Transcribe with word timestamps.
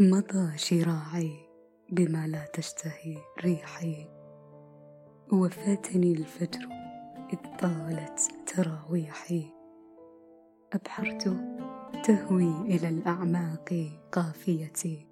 مضى 0.00 0.58
شراعي 0.58 1.48
بما 1.92 2.26
لا 2.26 2.44
تشتهي 2.52 3.18
ريحي؟ 3.44 4.08
وفاتني 5.32 6.12
الفجر 6.12 6.68
إذ 7.32 7.38
طالت 7.58 8.20
تراويحي. 8.46 9.52
أبحرت 10.72 11.22
تهوي 12.04 12.60
إلى 12.60 12.88
الأعماق 12.88 13.90
قافيتي 14.12 15.06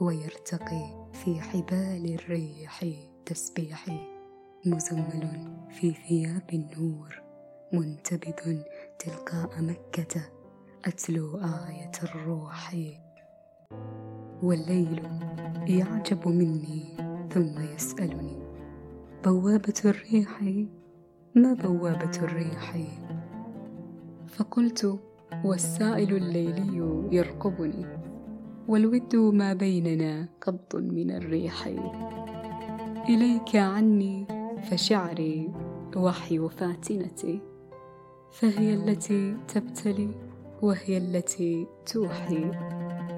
ويرتقي 0.00 1.10
في 1.12 1.40
حبال 1.40 2.14
الريح 2.14 2.84
تسبيحي. 3.26 4.00
مزمل 4.66 5.56
في 5.70 5.92
ثياب 5.92 6.50
النور 6.52 7.22
منتبذ 7.72 8.62
تلقاء 8.98 9.62
مكة 9.62 10.30
أتلو 10.84 11.36
آية 11.36 11.92
الروح. 12.02 12.74
والليل 14.42 15.02
يعجب 15.66 16.28
مني 16.28 16.82
ثم 17.30 17.74
يسألني 17.74 18.36
بوابة 19.24 19.74
الريح؟ 19.84 20.42
ما 21.34 21.52
بوابة 21.54 22.18
الريح؟ 22.22 22.76
فقلت 24.26 24.98
والسائل 25.44 26.16
الليلي 26.16 27.06
يرقبني 27.12 27.86
والود 28.68 29.16
ما 29.16 29.52
بيننا 29.52 30.28
قبض 30.40 30.76
من 30.76 31.10
الريح. 31.10 31.68
إليك 33.08 33.56
عني 33.56 34.26
فشعري 34.70 35.52
وحي 35.96 36.48
فاتنتي 36.48 37.40
فهي 38.30 38.74
التي 38.74 39.36
تبتلي 39.48 40.10
وهي 40.62 40.98
التي 40.98 41.66
توحي. 41.86 42.50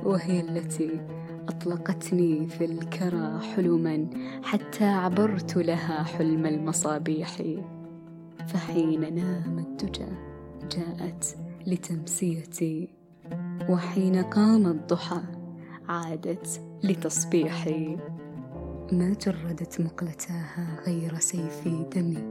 وهي 0.04 0.40
التي 0.40 1.00
أطلقتني 1.48 2.48
في 2.48 2.64
الكرى 2.64 3.40
حلما 3.40 4.10
حتى 4.42 4.84
عبرت 4.84 5.56
لها 5.56 6.02
حلم 6.02 6.46
المصابيح. 6.46 7.42
فحين 8.48 9.14
نام 9.14 9.58
الدجى 9.58 10.08
جاءت 10.76 11.36
لتمسيتي 11.66 12.88
وحين 13.68 14.22
قام 14.22 14.66
الضحى 14.66 15.20
عادت 15.88 16.60
لتصبيحي. 16.84 17.96
ما 18.92 19.16
جردت 19.26 19.80
مقلتاها 19.80 20.82
غير 20.86 21.18
سيف 21.18 21.68
دمي 21.68 22.22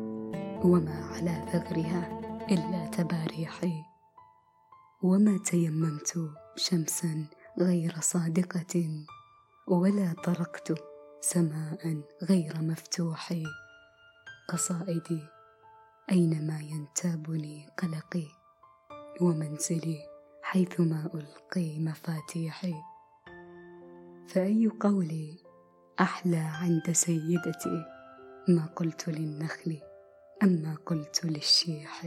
وما 0.64 1.10
على 1.14 1.46
ثغرها 1.52 2.20
إلا 2.52 2.86
تباريحي. 2.86 3.74
وما 5.04 5.38
تيممت 5.38 6.14
شمسا 6.56 7.26
غير 7.62 7.96
صادقة 8.00 9.06
ولا 9.68 10.14
طرقت 10.24 10.74
سماء 11.22 12.02
غير 12.24 12.62
مفتوح. 12.62 13.34
قصائدي 14.50 15.28
أينما 16.12 16.60
ينتابني 16.60 17.70
قلقي 17.78 18.28
ومنزلي 19.22 20.00
حيثما 20.42 21.10
ألقي 21.14 21.80
مفاتيحي. 21.80 22.76
فأي 24.28 24.68
قولي 24.80 25.38
أحلى 26.00 26.38
عند 26.38 26.92
سيدتي؟ 26.92 27.86
ما 28.48 28.66
قلت 28.76 29.10
للنخل 29.10 29.82
أما 30.44 30.76
قلت 30.86 31.26
للشيح؟ 31.26 32.06